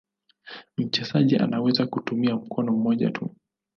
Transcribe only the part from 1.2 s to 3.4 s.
anaweza kutumia mkono mmoja tu.